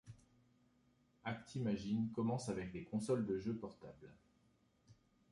[1.25, 4.11] Actimagine commence avec les consoles de jeux portables.